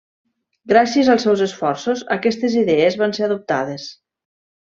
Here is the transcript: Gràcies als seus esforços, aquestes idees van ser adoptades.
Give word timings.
Gràcies 0.71 1.11
als 1.15 1.25
seus 1.27 1.43
esforços, 1.47 2.01
aquestes 2.17 2.57
idees 2.63 2.99
van 3.03 3.13
ser 3.19 3.27
adoptades. 3.27 3.87